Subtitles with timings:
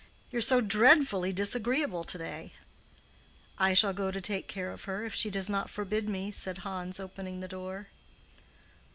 [0.31, 2.53] You are so dreadfully disagreeable to day."
[3.59, 6.57] "I shall go to take care of her, if she does not forbid me," said
[6.65, 7.89] Hans, opening the door.